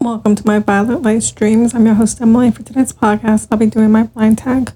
Welcome 0.00 0.34
to 0.34 0.44
my 0.44 0.58
Violet 0.58 1.02
Light 1.02 1.22
Streams. 1.22 1.76
I'm 1.76 1.86
your 1.86 1.94
host, 1.94 2.20
Emily. 2.20 2.50
For 2.50 2.64
today's 2.64 2.92
podcast, 2.92 3.46
I'll 3.50 3.58
be 3.58 3.66
doing 3.66 3.92
my 3.92 4.02
blind 4.02 4.38
tag. 4.38 4.72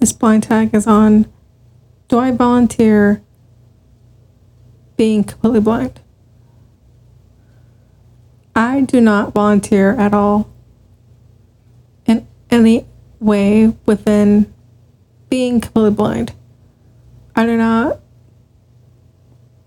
This 0.00 0.10
blind 0.10 0.44
tag 0.44 0.74
is 0.74 0.86
on 0.86 1.30
Do 2.08 2.18
I 2.18 2.30
volunteer 2.30 3.22
being 4.96 5.22
completely 5.22 5.60
blind? 5.60 6.00
I 8.56 8.80
do 8.80 9.02
not 9.02 9.34
volunteer 9.34 9.92
at 10.00 10.14
all 10.14 10.48
in 12.06 12.26
any 12.48 12.86
way 13.20 13.76
within 13.84 14.50
being 15.28 15.60
completely 15.60 15.90
blind. 15.90 16.32
I 17.36 17.44
do 17.44 17.58
not 17.58 18.00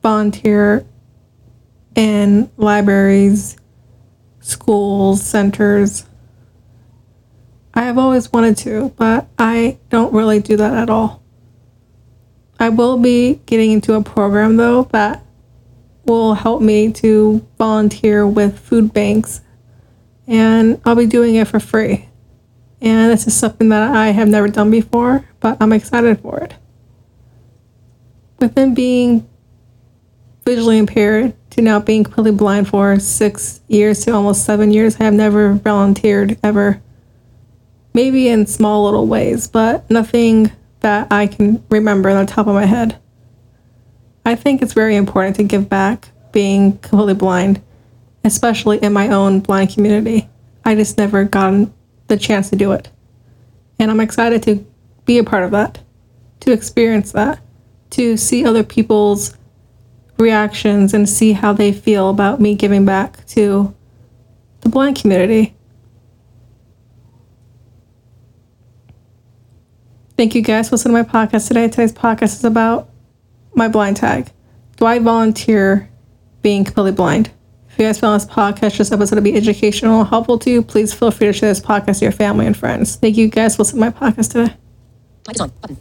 volunteer 0.02 0.88
in 1.95 2.49
libraries, 2.57 3.57
schools, 4.71 5.21
centers. 5.21 6.06
I 7.74 7.82
have 7.82 7.98
always 7.98 8.32
wanted 8.32 8.56
to, 8.60 8.94
but 8.96 9.28
I 9.38 9.80
don't 9.89 10.14
really 10.14 10.39
do 10.39 10.56
that 10.56 10.74
at 10.75 10.89
all. 10.89 11.21
I 12.57 12.70
will 12.70 12.97
be 12.97 13.42
getting 13.46 13.71
into 13.71 13.96
a 13.96 14.02
program 14.02 14.56
though 14.56 14.84
that 14.94 15.25
will 16.06 16.36
help 16.36 16.61
me 16.61 16.94
to 16.94 17.46
volunteer 17.57 18.25
with 18.25 18.60
food 18.60 18.94
banks, 18.94 19.42
and 20.25 20.80
I'll 20.86 20.96
be 20.96 21.06
doing 21.06 21.36
it 21.36 21.50
for 21.50 21.60
free. 21.60 22.08
And 22.80 23.11
this 23.11 23.28
is 23.28 23.36
something 23.36 23.68
that 23.69 23.94
I 23.94 24.11
have 24.11 24.30
never 24.30 24.47
done 24.47 24.72
before, 24.72 25.28
but 25.42 25.58
I'm 25.60 25.74
excited 25.74 26.22
for 26.22 26.39
it. 26.39 26.54
Within 28.39 28.74
being 28.74 29.28
visually 30.46 30.78
impaired 30.78 31.33
to 31.51 31.61
now 31.61 31.79
being 31.79 32.03
completely 32.03 32.31
blind 32.31 32.67
for 32.67 33.00
six 33.00 33.61
years 33.67 34.03
to 34.05 34.11
almost 34.11 34.45
seven 34.45 34.72
years, 34.72 34.97
I 35.00 35.03
have 35.03 35.14
never 35.14 35.53
volunteered 35.53 36.38
ever. 36.44 36.81
Maybe 37.94 38.30
in 38.30 38.47
small 38.47 38.85
little 38.85 39.05
ways, 39.05 39.47
but 39.47 39.89
nothing 39.89 40.52
that 40.79 41.07
I 41.11 41.27
can 41.27 41.63
remember 41.69 42.09
on 42.09 42.25
the 42.25 42.31
top 42.31 42.47
of 42.47 42.55
my 42.55 42.66
head. 42.66 42.97
I 44.25 44.35
think 44.35 44.61
it's 44.61 44.73
very 44.73 44.95
important 44.95 45.35
to 45.38 45.44
give 45.44 45.69
back 45.69 46.09
being 46.31 46.77
completely 46.79 47.16
blind, 47.16 47.61
especially 48.23 48.77
in 48.77 48.94
my 48.94 49.09
own 49.09 49.41
blind 49.41 49.73
community. 49.73 50.29
I 50.63 50.75
just 50.75 50.97
never 50.97 51.25
gotten 51.25 51.73
the 52.07 52.17
chance 52.17 52.49
to 52.52 52.55
do 52.55 52.72
it. 52.72 52.89
And 53.79 53.91
I'm 53.91 53.99
excited 53.99 54.44
to 54.44 54.66
be 55.05 55.17
a 55.17 55.23
part 55.23 55.44
of 55.44 55.52
that, 55.52 55.79
to 56.41 56.52
experience 56.52 57.11
that, 57.11 57.39
to 57.91 58.16
see 58.16 58.45
other 58.45 58.63
people's 58.63 59.35
reactions 60.22 60.94
and 60.94 61.08
see 61.08 61.33
how 61.33 61.53
they 61.53 61.72
feel 61.72 62.09
about 62.09 62.39
me 62.39 62.55
giving 62.55 62.86
back 62.86 63.25
to 63.27 63.73
the 64.61 64.69
blind 64.69 65.00
community. 65.00 65.55
Thank 70.17 70.36
you 70.36 70.41
guys 70.41 70.69
for 70.69 70.75
listening 70.75 71.03
to 71.03 71.03
my 71.03 71.25
podcast 71.25 71.47
today. 71.47 71.67
Today's 71.67 71.94
podcast 71.94 72.36
is 72.36 72.44
about 72.44 72.89
my 73.55 73.67
blind 73.67 73.97
tag. 73.97 74.30
Do 74.78 74.86
I 74.86 75.00
volunteer 75.00 75.89
being 76.41 76.63
completely 76.63 76.91
blind? 76.91 77.31
If 77.69 77.80
you 77.80 77.85
guys 77.85 78.00
found 78.00 78.22
this 78.22 78.30
podcast, 78.30 78.78
this 78.78 78.91
episode 78.91 79.16
to 79.16 79.22
be 79.22 79.35
educational 79.35 80.02
and 80.02 80.09
helpful 80.09 80.38
to 80.39 80.50
you, 80.52 80.61
please 80.61 80.94
feel 80.94 81.09
free 81.09 81.28
to 81.28 81.33
share 81.33 81.50
this 81.50 81.61
podcast 81.61 82.00
to 82.00 82.06
your 82.06 82.11
family 82.11 82.45
and 82.45 82.56
friends. 82.56 82.97
Thank 82.97 83.17
you 83.17 83.30
guys 83.30 83.56
for 83.56 83.63
listening 83.63 83.91
to 83.91 84.00
my 84.00 84.11
podcast 84.11 84.31
today. 84.31 84.53
Mic 85.28 85.35
is 85.35 85.41
on. 85.41 85.50
Button. 85.61 85.78